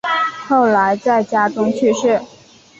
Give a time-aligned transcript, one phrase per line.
[0.47, 2.19] 后来在家中去世。